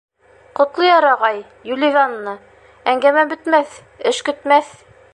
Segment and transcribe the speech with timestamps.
[0.59, 1.37] —Ҡотлояр ағай,
[1.73, 2.35] Юливанна,
[2.95, 3.81] әңгәмә бөтмәҫ,
[4.15, 4.79] эш көтмәҫ.